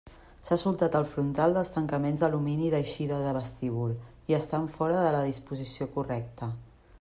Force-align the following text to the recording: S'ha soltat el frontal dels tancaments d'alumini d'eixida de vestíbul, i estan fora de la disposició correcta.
S'ha 0.45 0.55
soltat 0.59 0.95
el 0.99 1.03
frontal 1.09 1.51
dels 1.57 1.69
tancaments 1.75 2.23
d'alumini 2.23 2.71
d'eixida 2.75 3.19
de 3.25 3.35
vestíbul, 3.39 3.93
i 4.33 4.37
estan 4.39 4.67
fora 4.79 5.05
de 5.09 5.13
la 5.19 5.25
disposició 5.31 5.89
correcta. 5.99 6.51